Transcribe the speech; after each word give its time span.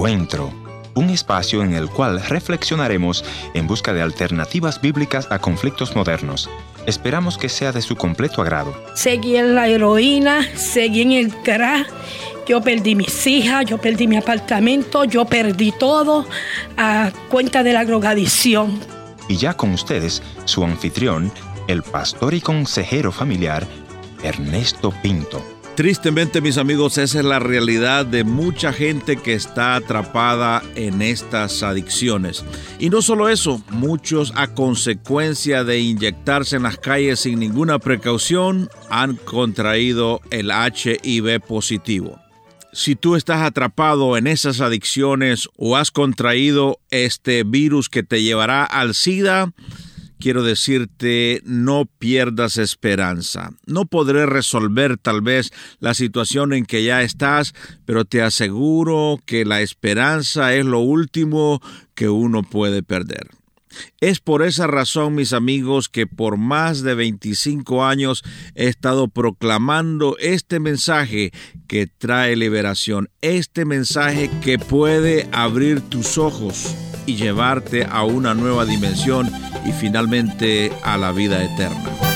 Encuentro, 0.00 0.50
un 0.94 1.10
espacio 1.10 1.62
en 1.62 1.74
el 1.74 1.90
cual 1.90 2.22
reflexionaremos 2.22 3.22
en 3.52 3.66
busca 3.66 3.92
de 3.92 4.00
alternativas 4.00 4.80
bíblicas 4.80 5.28
a 5.30 5.40
conflictos 5.40 5.94
modernos. 5.94 6.48
Esperamos 6.86 7.36
que 7.36 7.50
sea 7.50 7.70
de 7.70 7.82
su 7.82 7.96
completo 7.96 8.40
agrado. 8.40 8.74
Seguí 8.94 9.36
en 9.36 9.54
la 9.54 9.68
heroína, 9.68 10.48
seguí 10.56 11.02
en 11.02 11.12
el 11.12 11.34
crack. 11.42 11.86
Yo 12.48 12.62
perdí 12.62 12.94
mis 12.94 13.26
hijas, 13.26 13.66
yo 13.66 13.76
perdí 13.76 14.06
mi 14.06 14.16
apartamento, 14.16 15.04
yo 15.04 15.26
perdí 15.26 15.70
todo 15.78 16.24
a 16.78 17.12
cuenta 17.28 17.62
de 17.62 17.74
la 17.74 17.84
drogadicción. 17.84 18.80
Y 19.28 19.36
ya 19.36 19.52
con 19.52 19.74
ustedes, 19.74 20.22
su 20.46 20.64
anfitrión, 20.64 21.30
el 21.68 21.82
pastor 21.82 22.32
y 22.32 22.40
consejero 22.40 23.12
familiar, 23.12 23.66
Ernesto 24.22 24.94
Pinto. 25.02 25.59
Tristemente, 25.80 26.42
mis 26.42 26.58
amigos, 26.58 26.98
esa 26.98 27.20
es 27.20 27.24
la 27.24 27.38
realidad 27.38 28.04
de 28.04 28.22
mucha 28.22 28.70
gente 28.70 29.16
que 29.16 29.32
está 29.32 29.76
atrapada 29.76 30.62
en 30.74 31.00
estas 31.00 31.62
adicciones. 31.62 32.44
Y 32.78 32.90
no 32.90 33.00
solo 33.00 33.30
eso, 33.30 33.64
muchos 33.70 34.30
a 34.36 34.48
consecuencia 34.48 35.64
de 35.64 35.78
inyectarse 35.78 36.56
en 36.56 36.64
las 36.64 36.76
calles 36.76 37.20
sin 37.20 37.38
ninguna 37.38 37.78
precaución 37.78 38.68
han 38.90 39.16
contraído 39.16 40.20
el 40.30 40.50
HIV 40.50 41.40
positivo. 41.40 42.20
Si 42.74 42.94
tú 42.94 43.16
estás 43.16 43.40
atrapado 43.40 44.18
en 44.18 44.26
esas 44.26 44.60
adicciones 44.60 45.48
o 45.56 45.78
has 45.78 45.90
contraído 45.90 46.78
este 46.90 47.42
virus 47.42 47.88
que 47.88 48.02
te 48.02 48.22
llevará 48.22 48.64
al 48.64 48.94
SIDA, 48.94 49.54
quiero 50.20 50.44
decirte, 50.44 51.42
no 51.44 51.86
pierdas 51.86 52.58
esperanza. 52.58 53.50
No 53.66 53.86
podré 53.86 54.26
resolver 54.26 54.98
tal 54.98 55.22
vez 55.22 55.50
la 55.80 55.94
situación 55.94 56.52
en 56.52 56.66
que 56.66 56.84
ya 56.84 57.02
estás, 57.02 57.54
pero 57.86 58.04
te 58.04 58.22
aseguro 58.22 59.18
que 59.24 59.44
la 59.44 59.62
esperanza 59.62 60.54
es 60.54 60.64
lo 60.64 60.78
último 60.80 61.60
que 61.94 62.08
uno 62.08 62.42
puede 62.42 62.82
perder. 62.82 63.28
Es 64.00 64.20
por 64.20 64.42
esa 64.42 64.66
razón, 64.66 65.14
mis 65.14 65.32
amigos, 65.32 65.88
que 65.88 66.06
por 66.06 66.36
más 66.36 66.82
de 66.82 66.94
25 66.94 67.84
años 67.84 68.24
he 68.54 68.66
estado 68.66 69.08
proclamando 69.08 70.16
este 70.18 70.58
mensaje 70.58 71.30
que 71.68 71.86
trae 71.86 72.34
liberación, 72.34 73.10
este 73.20 73.64
mensaje 73.64 74.28
que 74.42 74.58
puede 74.58 75.28
abrir 75.32 75.80
tus 75.82 76.18
ojos 76.18 76.74
y 77.06 77.16
llevarte 77.16 77.84
a 77.84 78.04
una 78.04 78.34
nueva 78.34 78.64
dimensión 78.64 79.30
y 79.66 79.72
finalmente 79.72 80.72
a 80.82 80.96
la 80.96 81.12
vida 81.12 81.42
eterna. 81.42 82.09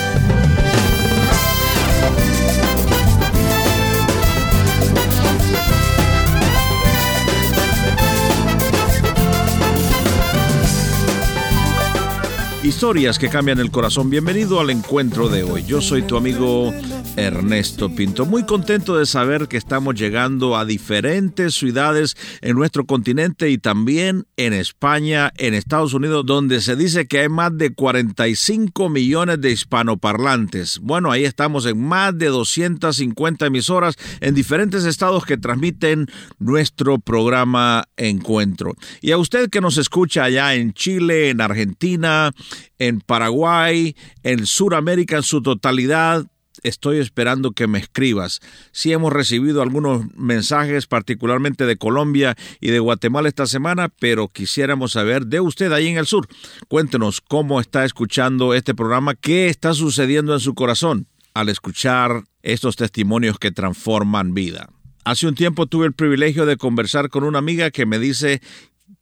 Historias 12.65 13.19
que 13.19 13.29
cambian 13.29 13.59
el 13.59 13.71
corazón. 13.71 14.09
Bienvenido 14.09 14.59
al 14.59 14.71
encuentro 14.71 15.29
de 15.29 15.43
hoy. 15.43 15.65
Yo 15.67 15.83
soy 15.83 16.01
tu 16.01 16.17
amigo 16.17 16.73
Ernesto 17.15 17.95
Pinto. 17.95 18.25
Muy 18.25 18.45
contento 18.47 18.97
de 18.97 19.05
saber 19.05 19.49
que 19.49 19.59
estamos 19.59 19.95
llegando 19.97 20.57
a 20.57 20.65
diferentes 20.65 21.55
ciudades 21.55 22.17
en 22.41 22.57
nuestro 22.57 22.87
continente 22.87 23.51
y 23.51 23.59
también 23.59 24.27
en 24.39 24.55
España, 24.55 25.31
en 25.37 25.53
Estados 25.53 25.93
Unidos, 25.93 26.25
donde 26.25 26.63
se 26.63 26.75
dice 26.75 27.07
que 27.07 27.21
hay 27.21 27.29
más 27.29 27.57
de 27.57 27.75
45 27.75 28.89
millones 28.89 29.43
de 29.43 29.51
hispanoparlantes. 29.51 30.79
Bueno, 30.81 31.13
ahí 31.13 31.27
estamos 31.27 31.67
en 31.67 31.79
más 31.79 32.17
de 32.17 32.29
250 32.29 33.45
emisoras 33.45 33.97
en 34.21 34.35
diferentes 34.35 34.87
estados 34.87 35.27
que 35.27 35.37
transmiten 35.37 36.07
nuestro 36.39 36.99
programa 36.99 37.85
Encuentro. 37.99 38.73
Y 39.03 39.11
a 39.11 39.19
usted 39.19 39.51
que 39.51 39.61
nos 39.61 39.77
escucha 39.77 40.25
allá 40.25 40.55
en 40.55 40.73
Chile, 40.73 41.29
en 41.29 41.43
Argentina, 41.43 42.33
en 42.79 43.01
Paraguay, 43.01 43.97
en 44.23 44.47
Sudamérica 44.47 45.17
en 45.17 45.23
su 45.23 45.43
totalidad, 45.43 46.27
estoy 46.63 46.99
esperando 46.99 47.53
que 47.53 47.67
me 47.67 47.79
escribas. 47.79 48.41
Sí 48.73 48.93
hemos 48.93 49.13
recibido 49.13 49.63
algunos 49.63 50.07
mensajes, 50.17 50.87
particularmente 50.87 51.67
de 51.67 51.77
Colombia 51.77 52.37
y 52.61 52.71
de 52.71 52.79
Guatemala 52.79 53.29
esta 53.29 53.47
semana, 53.47 53.89
pero 53.89 54.29
quisiéramos 54.29 54.93
saber 54.93 55.27
de 55.27 55.41
usted 55.41 55.73
ahí 55.73 55.89
en 55.89 55.99
el 55.99 56.07
sur. 56.07 56.27
Cuéntenos 56.69 57.21
cómo 57.21 57.61
está 57.61 57.85
escuchando 57.85 58.55
este 58.55 58.75
programa, 58.75 59.15
qué 59.15 59.49
está 59.49 59.75
sucediendo 59.75 60.35
en 60.35 60.41
su 60.41 60.55
corazón 60.55 61.07
al 61.35 61.49
escuchar 61.49 62.25
estos 62.43 62.77
testimonios 62.77 63.39
que 63.39 63.51
transforman 63.51 64.35
vida. 64.35 64.71
Hace 65.05 65.27
un 65.27 65.35
tiempo 65.35 65.67
tuve 65.67 65.87
el 65.87 65.93
privilegio 65.93 66.47
de 66.47 66.57
conversar 66.57 67.11
con 67.11 67.25
una 67.25 67.39
amiga 67.39 67.71
que 67.71 67.85
me 67.85 67.99
dice 67.99 68.41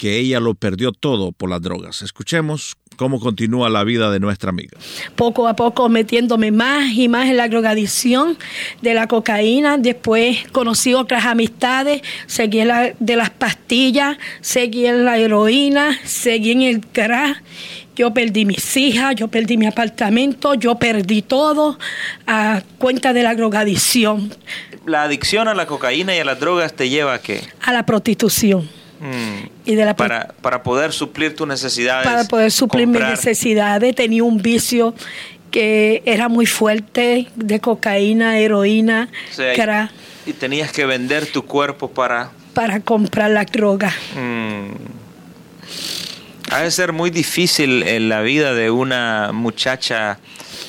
que 0.03 0.19
ella 0.19 0.41
lo 0.41 0.55
perdió 0.55 0.91
todo 0.91 1.31
por 1.31 1.49
las 1.49 1.63
drogas. 1.63 2.03
Escuchemos 2.03 2.77
cómo 2.97 3.21
continúa 3.21 3.71
la 3.71 3.85
vida 3.85 4.11
de 4.11 4.19
nuestra 4.19 4.51
amiga. 4.51 4.77
Poco 5.15 5.47
a 5.47 5.55
poco 5.55 5.89
metiéndome 5.89 6.51
más 6.51 6.93
y 6.93 7.07
más 7.09 7.29
en 7.29 7.37
la 7.37 7.47
drogadicción 7.47 8.37
de 8.81 8.95
la 8.95 9.07
cocaína. 9.07 9.79
Después 9.79 10.39
conocí 10.51 10.93
otras 10.93 11.25
amistades, 11.25 12.03
seguí 12.27 12.59
en 12.59 12.69
la, 12.69 12.93
de 12.99 13.15
las 13.15 13.31
pastillas, 13.31 14.19
seguí 14.41 14.87
en 14.87 15.05
la 15.05 15.19
heroína, 15.19 15.97
seguí 16.03 16.51
en 16.51 16.63
el 16.63 16.81
crack. 16.85 17.41
Yo 17.95 18.13
perdí 18.13 18.45
mis 18.45 18.77
hijas, 18.77 19.15
yo 19.15 19.29
perdí 19.29 19.57
mi 19.57 19.67
apartamento, 19.67 20.55
yo 20.55 20.81
perdí 20.81 21.23
todo 21.23 21.79
a 22.27 22.61
cuenta 22.79 23.13
de 23.13 23.23
la 23.23 23.37
drogadicción. 23.37 24.35
¿La 24.85 25.05
adicción 25.05 25.47
a 25.47 25.55
la 25.55 25.67
cocaína 25.67 26.13
y 26.17 26.19
a 26.19 26.25
las 26.25 26.41
drogas 26.41 26.75
te 26.75 26.89
lleva 26.89 27.15
a 27.15 27.21
qué? 27.21 27.41
A 27.61 27.73
la 27.73 27.87
prostitución. 27.87 28.82
Mm. 29.03 29.49
Y 29.65 29.75
de 29.75 29.85
la 29.85 29.97
para, 29.97 30.29
para 30.41 30.63
poder 30.63 30.93
suplir 30.93 31.35
tus 31.35 31.47
necesidades. 31.49 32.07
Para 32.07 32.25
poder 32.25 32.53
suplir 32.53 32.87
mis 32.87 33.01
necesidades. 33.01 33.97
Tenía 33.97 34.23
un 34.23 34.41
vicio 34.41 34.95
que 35.51 36.03
era 36.07 36.29
muy 36.29 36.47
fuerte 36.47 37.29
de 37.35 37.61
cocaína, 37.61 38.39
heroína, 38.39 39.09
Y 40.25 40.33
tenías 40.35 40.71
que 40.71 40.87
vender 40.87 41.27
tu 41.27 41.45
cuerpo 41.45 41.91
para... 41.91 42.31
Para 42.55 42.81
comprar 42.81 43.31
la 43.33 43.45
droga. 43.45 43.93
Mm. 44.15 44.71
Ha 46.53 46.61
de 46.61 46.71
ser 46.71 46.93
muy 46.93 47.11
difícil 47.11 47.83
en 47.83 48.09
la 48.09 48.21
vida 48.21 48.55
de 48.55 48.71
una 48.71 49.31
muchacha 49.33 50.19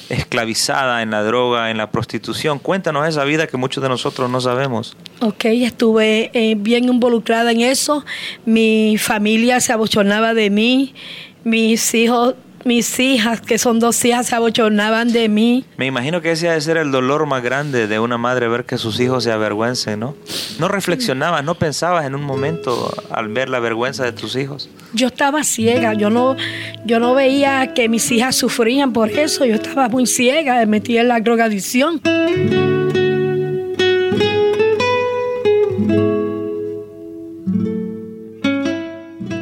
esclavizada 0.10 1.02
en 1.02 1.12
la 1.12 1.24
droga, 1.24 1.70
en 1.72 1.78
la 1.78 1.92
prostitución. 1.92 2.58
Cuéntanos 2.58 3.08
esa 3.08 3.24
vida 3.26 3.48
que 3.48 3.58
muchos 3.58 3.84
de 3.84 3.90
nosotros 3.90 4.30
no 4.30 4.42
sabemos. 4.42 4.98
Ok, 5.24 5.46
estuve 5.46 6.32
eh, 6.34 6.56
bien 6.58 6.84
involucrada 6.84 7.52
en 7.54 7.62
eso. 7.62 8.04
Mi 8.46 8.98
familia 8.98 9.62
se 9.62 9.72
abochonaba 9.72 10.34
de 10.34 10.50
mí. 10.50 10.94
Mis 11.46 11.94
hijos 11.94 12.36
mis 12.66 12.98
hijas, 13.00 13.42
que 13.42 13.58
son 13.58 13.80
dos 13.80 14.04
hijas, 14.06 14.28
se 14.28 14.36
abochornaban 14.36 15.12
de 15.12 15.28
mí. 15.30 15.66
Me 15.78 15.86
imagino 15.86 16.22
que 16.22 16.32
ese 16.32 16.48
debe 16.48 16.62
ser 16.62 16.78
el 16.78 16.92
dolor 16.92 17.26
más 17.26 17.44
grande 17.44 17.88
de 17.88 18.00
una 18.00 18.18
madre 18.18 18.48
ver 18.48 18.66
que 18.66 18.78
sus 18.78 19.00
hijos 19.00 19.24
se 19.24 19.32
avergüencen, 19.32 20.00
¿no? 20.00 20.16
No 20.60 20.68
reflexionabas, 20.68 21.44
no 21.44 21.56
pensabas 21.56 22.06
en 22.06 22.16
un 22.16 22.24
momento 22.24 22.94
al 23.10 23.28
ver 23.30 23.50
la 23.50 23.60
vergüenza 23.60 24.06
de 24.06 24.14
tus 24.14 24.36
hijos. 24.36 24.70
Yo 24.94 25.08
estaba 25.08 25.44
ciega, 25.44 25.94
yo 25.94 26.10
no, 26.10 26.36
yo 26.86 27.00
no 27.00 27.14
veía 27.14 27.74
que 27.74 27.90
mis 27.90 28.10
hijas 28.12 28.36
sufrían 28.36 28.94
por 28.94 29.10
eso, 29.10 29.46
yo 29.46 29.56
estaba 29.56 29.90
muy 29.90 30.06
ciega, 30.06 30.66
metida 30.66 31.02
en 31.02 31.08
la 31.10 31.20
drogadicción. 31.20 32.02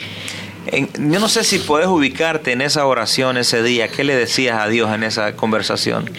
yo 0.72 1.18
no 1.18 1.28
sé 1.28 1.42
si 1.42 1.58
puedes 1.58 1.88
ubicarte 1.88 2.52
en 2.52 2.60
esa 2.60 2.86
oración 2.86 3.36
ese 3.36 3.64
día. 3.64 3.88
¿Qué 3.88 4.04
le 4.04 4.14
decías 4.14 4.60
a 4.60 4.68
Dios 4.68 4.94
en 4.94 5.02
esa 5.02 5.34
conversación? 5.34 6.12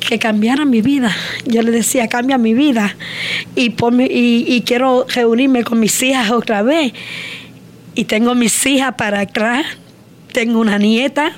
que 0.00 0.18
cambiara 0.18 0.66
mi 0.66 0.82
vida. 0.82 1.16
Yo 1.46 1.62
le 1.62 1.70
decía, 1.70 2.08
cambia 2.08 2.36
mi 2.36 2.52
vida 2.52 2.94
y, 3.56 3.70
y, 3.70 4.44
y 4.54 4.62
quiero 4.66 5.06
reunirme 5.08 5.64
con 5.64 5.80
mis 5.80 6.02
hijas 6.02 6.30
otra 6.30 6.62
vez 6.62 6.92
y 7.94 8.04
tengo 8.04 8.34
mis 8.34 8.64
hijas 8.66 8.94
para 8.96 9.20
atrás, 9.20 9.66
tengo 10.32 10.58
una 10.60 10.78
nieta 10.78 11.32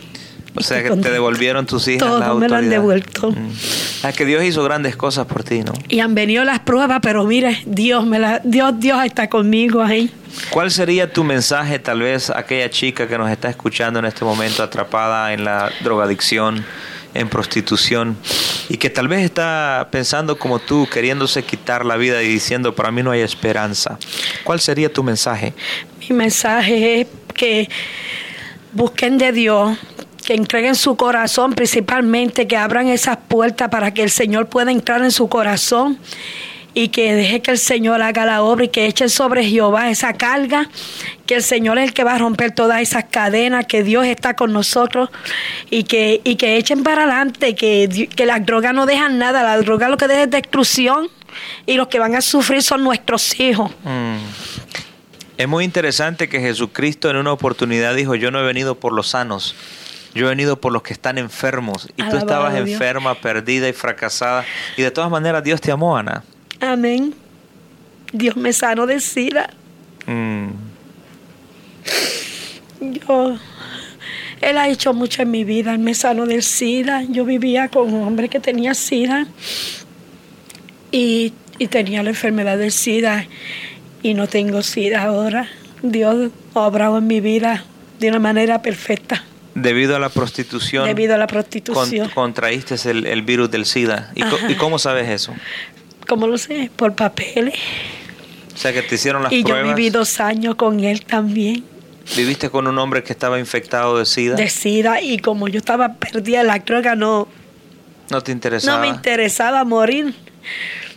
O 0.54 0.62
sea 0.62 0.82
que 0.82 0.90
te 0.90 1.10
devolvieron 1.10 1.66
tus 1.66 1.86
hijas. 1.88 2.08
Todo 2.08 2.18
la 2.18 2.34
me 2.34 2.48
lo 2.48 2.56
han 2.56 2.70
devuelto. 2.70 3.30
Mm. 3.30 4.06
Es 4.06 4.16
que 4.16 4.24
Dios 4.24 4.42
hizo 4.44 4.62
grandes 4.64 4.96
cosas 4.96 5.26
por 5.26 5.44
ti, 5.44 5.60
¿no? 5.60 5.72
Y 5.88 6.00
han 6.00 6.14
venido 6.14 6.44
las 6.44 6.60
pruebas, 6.60 7.00
pero 7.02 7.24
mire, 7.24 7.62
Dios 7.66 8.06
me 8.06 8.18
la, 8.18 8.40
Dios, 8.42 8.74
Dios 8.78 9.04
está 9.04 9.28
conmigo 9.28 9.82
ahí. 9.82 10.10
¿Cuál 10.50 10.70
sería 10.70 11.12
tu 11.12 11.24
mensaje 11.24 11.78
tal 11.78 12.00
vez 12.00 12.30
a 12.30 12.38
aquella 12.38 12.70
chica 12.70 13.06
que 13.08 13.18
nos 13.18 13.30
está 13.30 13.48
escuchando 13.48 13.98
en 13.98 14.04
este 14.04 14.24
momento 14.24 14.62
atrapada 14.62 15.32
en 15.32 15.44
la 15.44 15.70
drogadicción, 15.82 16.64
en 17.14 17.28
prostitución 17.28 18.16
y 18.68 18.76
que 18.76 18.90
tal 18.90 19.08
vez 19.08 19.24
está 19.24 19.88
pensando 19.90 20.38
como 20.38 20.58
tú, 20.58 20.86
queriéndose 20.90 21.42
quitar 21.42 21.84
la 21.84 21.96
vida 21.96 22.22
y 22.22 22.28
diciendo, 22.28 22.74
para 22.74 22.90
mí 22.90 23.02
no 23.02 23.10
hay 23.10 23.20
esperanza? 23.20 23.98
¿Cuál 24.44 24.60
sería 24.60 24.92
tu 24.92 25.02
mensaje? 25.02 25.54
Mi 26.08 26.16
mensaje 26.16 27.00
es 27.00 27.06
que 27.34 27.68
busquen 28.72 29.18
de 29.18 29.32
Dios, 29.32 29.78
que 30.24 30.34
entreguen 30.34 30.74
su 30.74 30.96
corazón, 30.96 31.52
principalmente 31.52 32.46
que 32.46 32.56
abran 32.56 32.88
esas 32.88 33.16
puertas 33.28 33.68
para 33.68 33.92
que 33.92 34.02
el 34.02 34.10
Señor 34.10 34.48
pueda 34.48 34.70
entrar 34.70 35.02
en 35.02 35.10
su 35.10 35.28
corazón 35.28 35.98
y 36.74 36.88
que 36.88 37.14
deje 37.14 37.40
que 37.40 37.50
el 37.50 37.58
Señor 37.58 38.02
haga 38.02 38.26
la 38.26 38.42
obra 38.42 38.66
y 38.66 38.68
que 38.68 38.86
echen 38.86 39.08
sobre 39.08 39.44
Jehová 39.44 39.90
esa 39.90 40.12
carga, 40.12 40.68
que 41.24 41.36
el 41.36 41.42
Señor 41.42 41.78
es 41.78 41.84
el 41.84 41.94
que 41.94 42.04
va 42.04 42.14
a 42.14 42.18
romper 42.18 42.50
todas 42.50 42.82
esas 42.82 43.04
cadenas, 43.04 43.64
que 43.66 43.82
Dios 43.82 44.04
está 44.04 44.36
con 44.36 44.52
nosotros 44.52 45.08
y 45.70 45.84
que, 45.84 46.20
y 46.22 46.36
que 46.36 46.56
echen 46.56 46.82
para 46.82 47.04
adelante, 47.04 47.54
que, 47.54 48.10
que 48.14 48.26
las 48.26 48.44
drogas 48.44 48.74
no 48.74 48.84
dejan 48.84 49.18
nada, 49.18 49.42
la 49.42 49.56
droga 49.56 49.88
lo 49.88 49.96
que 49.96 50.06
deja 50.06 50.24
es 50.24 50.30
destrucción 50.30 51.08
y 51.64 51.74
los 51.74 51.88
que 51.88 51.98
van 51.98 52.14
a 52.14 52.20
sufrir 52.20 52.62
son 52.62 52.84
nuestros 52.84 53.40
hijos. 53.40 53.70
Mm. 53.82 54.16
Es 55.38 55.46
muy 55.46 55.64
interesante 55.64 56.28
que 56.28 56.40
Jesucristo 56.40 57.10
en 57.10 57.16
una 57.16 57.32
oportunidad 57.32 57.94
dijo, 57.94 58.14
yo 58.14 58.30
no 58.30 58.40
he 58.40 58.42
venido 58.42 58.74
por 58.74 58.92
los 58.92 59.08
sanos, 59.08 59.54
yo 60.14 60.26
he 60.26 60.28
venido 60.30 60.58
por 60.58 60.72
los 60.72 60.82
que 60.82 60.94
están 60.94 61.18
enfermos. 61.18 61.88
Y 61.96 62.02
tú 62.08 62.16
estabas 62.16 62.54
enferma, 62.54 63.14
perdida 63.16 63.68
y 63.68 63.74
fracasada. 63.74 64.46
Y 64.78 64.82
de 64.82 64.90
todas 64.90 65.10
maneras 65.10 65.44
Dios 65.44 65.60
te 65.60 65.70
amó, 65.70 65.96
Ana. 65.96 66.24
Amén. 66.60 67.14
Dios 68.12 68.34
me 68.36 68.54
sanó 68.54 68.86
de 68.86 68.98
SIDA. 68.98 69.50
Mm. 70.06 70.48
Yo, 72.80 73.36
él 74.40 74.56
ha 74.56 74.68
hecho 74.68 74.94
mucho 74.94 75.20
en 75.20 75.30
mi 75.30 75.44
vida. 75.44 75.72
Él 75.72 75.80
me 75.80 75.94
sanó 75.94 76.24
del 76.24 76.42
SIDA. 76.42 77.02
Yo 77.02 77.26
vivía 77.26 77.68
con 77.68 77.92
un 77.92 78.06
hombre 78.06 78.30
que 78.30 78.40
tenía 78.40 78.72
SIDA 78.72 79.26
y, 80.90 81.34
y 81.58 81.66
tenía 81.66 82.02
la 82.02 82.10
enfermedad 82.10 82.56
del 82.56 82.72
SIDA 82.72 83.26
y 84.10 84.14
no 84.14 84.26
tengo 84.28 84.62
SIDA 84.62 85.02
ahora. 85.04 85.48
Dios 85.82 86.30
ha 86.54 86.60
obrado 86.60 86.98
en 86.98 87.06
mi 87.06 87.20
vida 87.20 87.64
de 88.00 88.08
una 88.08 88.18
manera 88.18 88.62
perfecta 88.62 89.24
Debido 89.54 89.96
a 89.96 89.98
la 89.98 90.08
prostitución, 90.10 90.84
debido 90.86 91.14
a 91.14 91.18
la 91.18 91.26
con- 91.26 91.34
prostitución. 91.34 92.10
contraíste 92.10 92.76
el, 92.90 93.06
el 93.06 93.22
virus 93.22 93.50
del 93.50 93.64
SIDA. 93.66 94.10
¿Y, 94.14 94.22
co-. 94.22 94.38
¿Y 94.48 94.54
cómo 94.54 94.78
sabes 94.78 95.08
eso? 95.08 95.34
¿Cómo 96.06 96.26
lo 96.26 96.36
sé? 96.38 96.70
Por 96.76 96.94
papeles. 96.94 97.54
O 98.54 98.58
sea, 98.58 98.72
que 98.72 98.82
te 98.82 98.94
hicieron 98.96 99.22
las 99.22 99.32
Y 99.32 99.42
yo 99.42 99.48
pruebas. 99.48 99.74
viví 99.74 99.90
dos 99.90 100.20
años 100.20 100.54
con 100.56 100.80
él 100.84 101.04
también. 101.04 101.64
Viviste 102.16 102.48
con 102.50 102.66
un 102.66 102.78
hombre 102.78 103.02
que 103.02 103.12
estaba 103.12 103.38
infectado 103.38 103.98
de 103.98 104.04
SIDA. 104.06 104.36
De 104.36 104.48
SIDA 104.48 105.00
y 105.00 105.18
como 105.18 105.48
yo 105.48 105.58
estaba 105.58 105.94
perdida 105.94 106.42
en 106.42 106.46
la 106.48 106.58
droga 106.60 106.94
no, 106.94 107.26
no 108.10 108.20
te 108.22 108.32
interesaba. 108.32 108.76
no 108.76 108.82
me 108.82 108.88
interesaba 108.88 109.64
morir. 109.64 110.14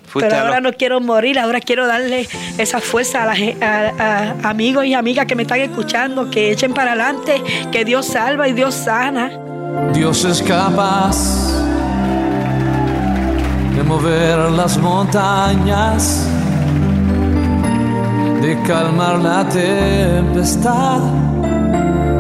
Fuiste 0.10 0.30
Pero 0.30 0.42
ahora 0.42 0.60
los- 0.60 0.72
no 0.72 0.78
quiero 0.78 1.00
morir, 1.00 1.38
ahora 1.40 1.60
quiero 1.62 1.88
darle 1.88 2.28
esa 2.58 2.80
fuerza 2.82 3.24
a, 3.24 3.26
la 3.28 4.36
a 4.44 4.50
amigos 4.50 4.86
y 4.86 4.94
amigas 4.94 5.26
que 5.26 5.36
me 5.36 5.44
están 5.44 5.60
escuchando, 5.62 6.30
que 6.30 6.52
echen 6.52 6.74
para 6.74 6.92
adelante, 6.94 7.42
que 7.72 7.86
Dios 7.86 8.06
salva 8.08 8.48
y 8.48 8.54
Dios 8.54 8.74
sana. 8.74 9.32
Dios 9.94 10.26
es 10.26 10.42
capaz 10.42 11.16
de 13.76 13.84
mover 13.84 14.38
las 14.52 14.78
montañas, 14.78 16.28
de 18.42 18.58
calmar 18.68 19.20
la 19.20 19.48
tempestad, 19.48 21.00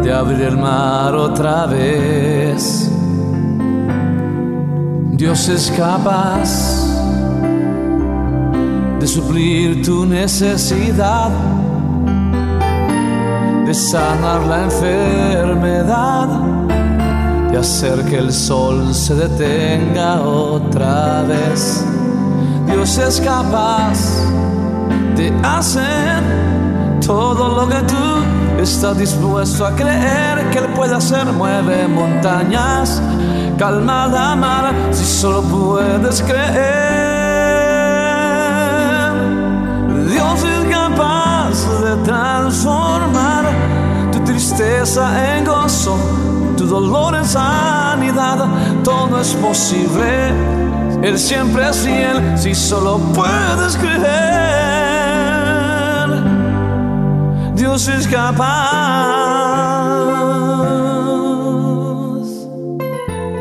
de 0.04 0.14
abrir 0.14 0.42
el 0.42 0.58
mar 0.58 1.14
otra 1.16 1.66
vez. 1.66 2.90
Dios 5.12 5.50
es 5.50 5.70
capaz 5.76 6.86
de 9.00 9.08
suplir 9.08 9.82
tu 9.84 10.06
necesidad, 10.06 11.30
de 13.66 13.74
sanar 13.74 14.42
la 14.48 14.64
enfermedad 14.64 16.28
de 17.52 17.58
hacer 17.58 18.06
que 18.06 18.18
el 18.18 18.32
sol 18.32 18.94
se 18.94 19.16
detenga 19.16 20.22
otra 20.22 21.24
vez. 21.24 21.84
Dios 22.68 22.98
es 22.98 23.20
capaz 23.22 23.98
de 25.16 25.34
hacer 25.44 26.22
todo 27.06 27.56
lo 27.56 27.68
que 27.68 27.82
tú 27.88 28.62
estás 28.62 28.98
dispuesto 28.98 29.66
a 29.66 29.76
creer 29.76 30.50
que 30.52 30.60
Él 30.60 30.68
puede 30.76 30.96
hacer. 30.96 31.26
Mueve 31.26 31.88
montañas, 31.88 33.02
calma 33.58 34.08
la 34.08 34.36
mar, 34.36 34.74
si 34.92 35.04
solo 35.04 35.42
puedes 35.42 36.22
creer. 36.22 37.09
Transformar 41.98 43.46
tu 44.12 44.20
tristeza 44.24 45.38
en 45.38 45.46
gozo, 45.46 45.98
tu 46.58 46.66
dolor 46.66 47.16
en 47.16 47.26
sanidad. 47.26 48.48
Todo 48.84 49.20
es 49.20 49.34
posible. 49.36 50.34
Él 51.02 51.18
siempre 51.18 51.70
es 51.70 51.78
fiel 51.78 52.38
si 52.38 52.54
solo 52.54 53.00
puedes 53.14 53.78
creer. 53.78 54.10
Dios 57.56 57.88
es 57.88 58.08
capaz. 58.08 58.90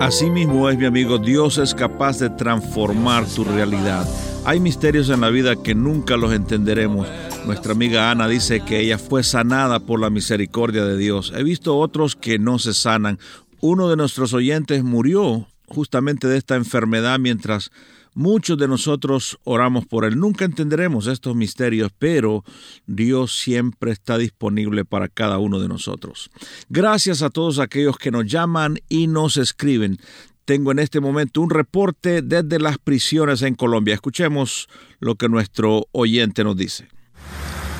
Así 0.01 0.31
mismo 0.31 0.71
es, 0.71 0.79
mi 0.79 0.87
amigo, 0.87 1.19
Dios 1.19 1.59
es 1.59 1.75
capaz 1.75 2.19
de 2.19 2.31
transformar 2.31 3.27
tu 3.27 3.45
realidad. 3.45 4.07
Hay 4.45 4.61
misterios 4.61 5.11
en 5.11 5.21
la 5.21 5.29
vida 5.29 5.57
que 5.57 5.75
nunca 5.75 6.17
los 6.17 6.33
entenderemos. 6.33 7.07
Nuestra 7.49 7.73
amiga 7.73 8.11
Ana 8.11 8.29
dice 8.29 8.61
que 8.61 8.79
ella 8.79 8.99
fue 8.99 9.23
sanada 9.23 9.81
por 9.81 9.99
la 10.01 10.11
misericordia 10.11 10.85
de 10.85 10.99
Dios. 10.99 11.33
He 11.35 11.43
visto 11.43 11.79
otros 11.79 12.15
que 12.15 12.39
no 12.39 12.59
se 12.59 12.75
sanan. 12.75 13.19
Uno 13.63 13.89
de 13.89 13.97
nuestros 13.97 14.35
oyentes 14.35 14.85
murió 14.85 15.49
justamente 15.67 16.29
de 16.29 16.37
esta 16.37 16.57
enfermedad 16.57 17.19
mientras 17.19 17.71
muchos 18.13 18.59
de 18.59 18.69
nosotros 18.69 19.39
oramos 19.45 19.87
por 19.87 20.05
él. 20.05 20.19
Nunca 20.19 20.45
entenderemos 20.45 21.07
estos 21.07 21.35
misterios, 21.37 21.91
pero 21.99 22.45
Dios 22.87 23.41
siempre 23.41 23.93
está 23.93 24.19
disponible 24.19 24.85
para 24.85 25.09
cada 25.09 25.39
uno 25.39 25.59
de 25.59 25.69
nosotros. 25.69 26.31
Gracias 26.69 27.23
a 27.23 27.31
todos 27.31 27.61
aquellos 27.61 27.97
que 27.97 28.11
nos 28.11 28.27
llaman 28.27 28.79
y 28.91 29.07
nos 29.07 29.39
escriben. 29.39 29.97
Tengo 30.45 30.71
en 30.71 30.81
este 30.81 31.01
momento 31.01 31.41
un 31.41 31.49
reporte 31.49 32.21
desde 32.21 32.59
las 32.59 32.77
prisiones 32.77 33.41
en 33.41 33.55
Colombia. 33.55 33.95
Escuchemos 33.95 34.69
lo 35.01 35.15
que 35.15 35.31
nuestro 35.31 35.87
oyente 35.93 36.45
nos 36.45 36.55
dice. 36.55 36.98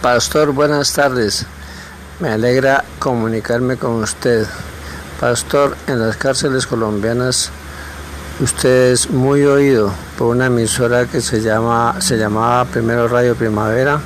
Pastor, 0.03 0.53
buenas 0.53 0.93
tardes. 0.93 1.45
Me 2.21 2.29
alegra 2.29 2.85
comunicarme 3.01 3.77
con 3.77 4.01
usted. 4.01 4.47
Pastor, 5.19 5.77
en 5.89 5.99
las 5.99 6.17
cárceles 6.17 6.69
colombianas 6.69 7.51
usted 8.41 8.93
es 8.93 9.11
muy 9.11 9.43
oído 9.43 9.93
por 10.17 10.29
una 10.29 10.47
emisora 10.47 11.07
que 11.07 11.21
se 11.21 11.41
llama 11.41 11.97
se 12.01 12.17
llamaba 12.17 12.65
primero 12.67 13.09
Radio 13.09 13.35
Primavera. 13.35 14.01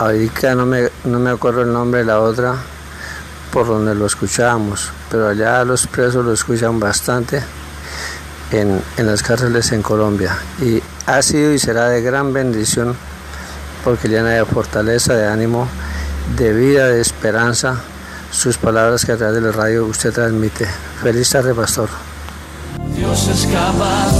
Ahorita 0.00 0.54
no 0.54 0.66
me, 0.66 0.90
no 1.04 1.18
me 1.18 1.30
acuerdo 1.30 1.62
el 1.62 1.72
nombre 1.72 2.00
de 2.00 2.06
la 2.06 2.20
otra 2.20 2.54
por 3.54 3.66
donde 3.66 3.94
lo 3.94 4.04
escuchábamos, 4.04 4.90
pero 5.10 5.28
allá 5.28 5.64
los 5.64 5.86
presos 5.86 6.26
lo 6.26 6.34
escuchan 6.34 6.78
bastante 6.78 7.42
en, 8.50 8.82
en 8.98 9.06
las 9.06 9.22
cárceles 9.22 9.72
en 9.72 9.80
Colombia. 9.80 10.36
Y 10.60 10.82
ha 11.06 11.22
sido 11.22 11.54
y 11.54 11.58
será 11.58 11.88
de 11.88 12.02
gran 12.02 12.34
bendición 12.34 12.94
porque 13.84 14.08
llena 14.08 14.30
de 14.30 14.44
fortaleza, 14.46 15.14
de 15.14 15.26
ánimo, 15.26 15.68
de 16.36 16.52
vida, 16.54 16.88
de 16.88 17.00
esperanza, 17.02 17.82
sus 18.32 18.56
palabras 18.56 19.04
que 19.04 19.12
a 19.12 19.16
través 19.16 19.34
de 19.36 19.42
la 19.42 19.52
radio 19.52 19.84
usted 19.84 20.12
transmite. 20.12 20.66
Feliz 21.02 21.28
tarde, 21.30 21.54
pastor. 21.54 21.90
Dios 22.96 23.28
es 23.28 23.46
capaz 23.46 24.12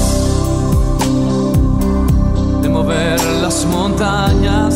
de 2.62 2.68
mover 2.68 3.20
las 3.42 3.64
montañas, 3.64 4.74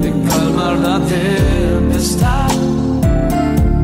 de 0.00 0.10
calmar 0.28 0.78
la 0.78 1.00
tempestad, 1.00 2.50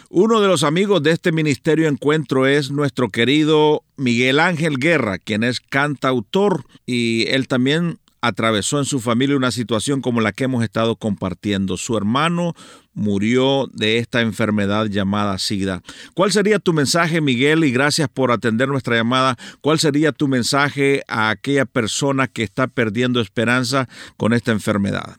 Uno 0.09 0.39
de 0.39 0.47
los 0.47 0.63
amigos 0.63 1.03
de 1.03 1.11
este 1.11 1.33
ministerio 1.33 1.89
encuentro 1.89 2.47
es 2.47 2.71
nuestro 2.71 3.09
querido 3.09 3.83
Miguel 3.97 4.39
Ángel 4.39 4.77
Guerra, 4.77 5.17
quien 5.17 5.43
es 5.43 5.59
cantautor 5.59 6.63
y 6.85 7.27
él 7.27 7.49
también 7.49 7.99
atravesó 8.21 8.79
en 8.79 8.85
su 8.85 9.01
familia 9.01 9.35
una 9.35 9.51
situación 9.51 10.01
como 10.01 10.21
la 10.21 10.31
que 10.31 10.45
hemos 10.45 10.63
estado 10.63 10.95
compartiendo. 10.95 11.75
Su 11.75 11.97
hermano 11.97 12.53
murió 12.93 13.69
de 13.73 13.97
esta 13.97 14.21
enfermedad 14.21 14.85
llamada 14.85 15.37
SIDA. 15.39 15.81
¿Cuál 16.13 16.31
sería 16.31 16.59
tu 16.59 16.71
mensaje, 16.71 17.19
Miguel? 17.19 17.65
Y 17.65 17.71
gracias 17.71 18.07
por 18.07 18.31
atender 18.31 18.69
nuestra 18.69 18.95
llamada. 18.95 19.37
¿Cuál 19.59 19.77
sería 19.77 20.13
tu 20.13 20.29
mensaje 20.29 21.03
a 21.09 21.29
aquella 21.29 21.65
persona 21.65 22.27
que 22.27 22.43
está 22.43 22.67
perdiendo 22.67 23.19
esperanza 23.19 23.89
con 24.15 24.31
esta 24.31 24.53
enfermedad? 24.53 25.17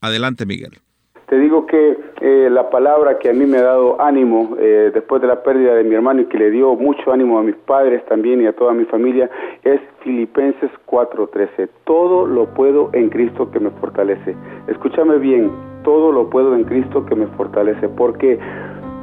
Adelante, 0.00 0.46
Miguel. 0.46 0.80
Te 1.30 1.38
digo 1.38 1.64
que 1.64 1.96
eh, 2.20 2.48
la 2.50 2.70
palabra 2.70 3.20
que 3.20 3.30
a 3.30 3.32
mí 3.32 3.46
me 3.46 3.58
ha 3.58 3.62
dado 3.62 4.02
ánimo 4.02 4.56
eh, 4.58 4.90
después 4.92 5.22
de 5.22 5.28
la 5.28 5.44
pérdida 5.44 5.76
de 5.76 5.84
mi 5.84 5.94
hermano 5.94 6.22
y 6.22 6.24
que 6.24 6.36
le 6.36 6.50
dio 6.50 6.74
mucho 6.74 7.12
ánimo 7.12 7.38
a 7.38 7.44
mis 7.44 7.54
padres 7.54 8.04
también 8.06 8.42
y 8.42 8.46
a 8.46 8.52
toda 8.52 8.72
mi 8.72 8.84
familia 8.86 9.30
es 9.62 9.80
Filipenses 10.00 10.72
4:13. 10.86 11.68
Todo 11.84 12.26
lo 12.26 12.46
puedo 12.46 12.90
en 12.94 13.10
Cristo 13.10 13.48
que 13.52 13.60
me 13.60 13.70
fortalece. 13.70 14.34
Escúchame 14.66 15.18
bien, 15.18 15.52
todo 15.84 16.10
lo 16.10 16.28
puedo 16.28 16.52
en 16.56 16.64
Cristo 16.64 17.06
que 17.06 17.14
me 17.14 17.28
fortalece, 17.28 17.88
porque 17.90 18.36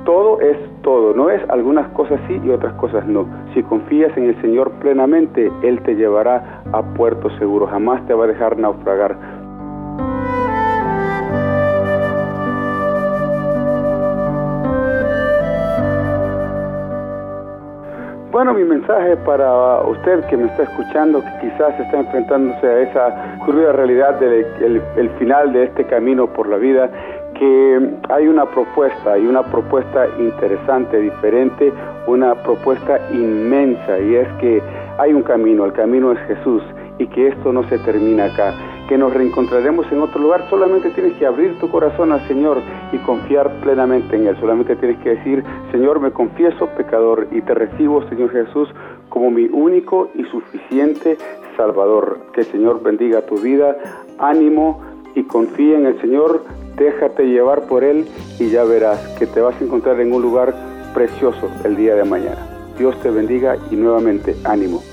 todo 0.04 0.42
es 0.42 0.58
todo, 0.84 1.14
no 1.14 1.30
es 1.30 1.42
algunas 1.50 1.88
cosas 1.94 2.20
sí 2.28 2.42
y 2.44 2.50
otras 2.50 2.74
cosas 2.74 3.08
no. 3.08 3.26
Si 3.54 3.64
confías 3.64 4.16
en 4.18 4.26
el 4.26 4.42
Señor 4.42 4.72
plenamente, 4.80 5.50
Él 5.64 5.82
te 5.84 5.96
llevará 5.96 6.62
a 6.74 6.82
puerto 6.94 7.30
seguro, 7.40 7.68
jamás 7.68 8.06
te 8.06 8.14
va 8.14 8.26
a 8.26 8.28
dejar 8.28 8.58
naufragar. 8.58 9.37
Bueno, 18.38 18.54
mi 18.54 18.64
mensaje 18.64 19.18
para 19.26 19.82
usted 19.82 20.24
que 20.26 20.38
me 20.38 20.46
está 20.46 20.62
escuchando, 20.62 21.24
que 21.24 21.50
quizás 21.50 21.80
está 21.80 22.02
enfrentándose 22.02 22.68
a 22.68 22.80
esa 22.82 23.40
cruda 23.44 23.72
realidad 23.72 24.20
del 24.20 24.80
el 24.96 25.10
final 25.18 25.54
de 25.54 25.64
este 25.64 25.84
camino 25.86 26.28
por 26.28 26.48
la 26.48 26.58
vida, 26.58 26.88
que 27.34 27.90
hay 28.10 28.28
una 28.28 28.46
propuesta, 28.46 29.14
hay 29.14 29.26
una 29.26 29.42
propuesta 29.42 30.06
interesante, 30.20 31.00
diferente, 31.00 31.74
una 32.06 32.36
propuesta 32.36 33.00
inmensa, 33.12 33.98
y 33.98 34.18
es 34.18 34.28
que 34.34 34.62
hay 34.98 35.14
un 35.14 35.24
camino, 35.24 35.66
el 35.66 35.74
camino 35.74 36.12
es 36.12 36.20
Jesús, 36.28 36.64
y 37.00 37.08
que 37.08 37.28
esto 37.28 37.54
no 37.54 37.68
se 37.70 37.78
termina 37.80 38.26
acá 38.26 38.54
que 38.88 38.98
nos 38.98 39.14
reencontraremos 39.14 39.86
en 39.92 40.02
otro 40.02 40.22
lugar, 40.22 40.50
solamente 40.50 40.90
tienes 40.92 41.14
que 41.18 41.26
abrir 41.26 41.60
tu 41.60 41.70
corazón 41.70 42.12
al 42.12 42.26
Señor 42.28 42.62
y 42.92 42.98
confiar 43.00 43.60
plenamente 43.62 44.16
en 44.16 44.28
Él. 44.28 44.38
Solamente 44.40 44.76
tienes 44.78 44.98
que 45.00 45.10
decir, 45.10 45.44
Señor, 45.72 46.00
me 46.00 46.12
confieso 46.12 46.68
pecador 46.78 47.28
y 47.32 47.42
te 47.42 47.54
recibo, 47.54 48.08
Señor 48.08 48.32
Jesús, 48.32 48.70
como 49.10 49.30
mi 49.30 49.46
único 49.46 50.10
y 50.16 50.24
suficiente 50.26 51.18
Salvador. 51.58 52.20
Que 52.34 52.42
el 52.42 52.48
Señor 52.48 52.82
bendiga 52.82 53.22
tu 53.22 53.36
vida, 53.38 53.78
ánimo 54.20 54.82
y 55.16 55.24
confía 55.24 55.78
en 55.78 55.88
el 55.88 56.00
Señor, 56.00 56.44
déjate 56.78 57.26
llevar 57.26 57.68
por 57.68 57.84
Él 57.84 58.08
y 58.40 58.50
ya 58.50 58.64
verás 58.64 59.16
que 59.20 59.28
te 59.28 59.42
vas 59.42 59.60
a 59.60 59.64
encontrar 59.64 60.00
en 60.00 60.14
un 60.14 60.22
lugar 60.22 60.54
precioso 60.94 61.50
el 61.66 61.76
día 61.76 61.96
de 61.96 62.04
mañana. 62.06 62.57
Dios 62.78 63.00
te 63.02 63.10
bendiga 63.10 63.58
y 63.72 63.76
nuevamente 63.76 64.36
ánimo. 64.44 64.84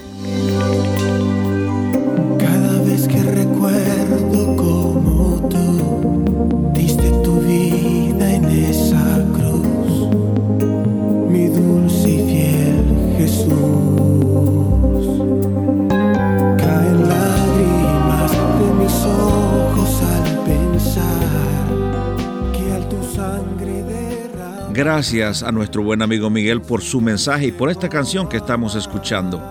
Gracias 24.85 25.43
a 25.43 25.50
nuestro 25.50 25.83
buen 25.83 26.03
amigo 26.03 26.29
Miguel 26.29 26.61
por 26.61 26.83
su 26.83 27.00
mensaje 27.00 27.47
y 27.47 27.53
por 27.53 27.71
esta 27.71 27.88
canción 27.88 28.29
que 28.29 28.37
estamos 28.37 28.75
escuchando. 28.75 29.43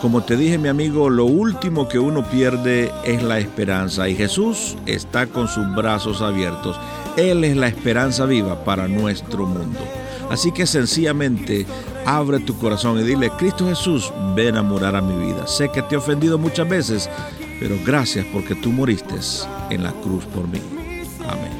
Como 0.00 0.22
te 0.22 0.36
dije 0.36 0.56
mi 0.56 0.68
amigo, 0.68 1.10
lo 1.10 1.24
último 1.24 1.88
que 1.88 1.98
uno 1.98 2.22
pierde 2.22 2.92
es 3.04 3.24
la 3.24 3.40
esperanza 3.40 4.08
y 4.08 4.14
Jesús 4.14 4.76
está 4.86 5.26
con 5.26 5.48
sus 5.48 5.74
brazos 5.74 6.22
abiertos. 6.22 6.78
Él 7.16 7.42
es 7.42 7.56
la 7.56 7.66
esperanza 7.66 8.24
viva 8.24 8.64
para 8.64 8.86
nuestro 8.86 9.46
mundo. 9.46 9.80
Así 10.30 10.52
que 10.52 10.64
sencillamente 10.64 11.66
abre 12.06 12.38
tu 12.38 12.56
corazón 12.56 13.00
y 13.00 13.02
dile, 13.02 13.32
Cristo 13.36 13.66
Jesús, 13.66 14.12
ven 14.36 14.56
a 14.56 14.62
morar 14.62 14.94
a 14.94 15.02
mi 15.02 15.26
vida. 15.26 15.48
Sé 15.48 15.72
que 15.72 15.82
te 15.82 15.96
he 15.96 15.98
ofendido 15.98 16.38
muchas 16.38 16.68
veces, 16.68 17.10
pero 17.58 17.74
gracias 17.84 18.24
porque 18.32 18.54
tú 18.54 18.70
moriste 18.70 19.16
en 19.70 19.82
la 19.82 19.90
cruz 19.90 20.24
por 20.26 20.46
mí. 20.46 20.60
Amén. 21.28 21.59